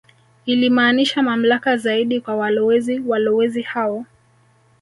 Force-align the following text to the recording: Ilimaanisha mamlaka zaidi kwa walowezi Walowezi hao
Ilimaanisha 0.45 1.21
mamlaka 1.23 1.77
zaidi 1.77 2.21
kwa 2.21 2.35
walowezi 2.35 2.99
Walowezi 2.99 3.61
hao 3.61 4.05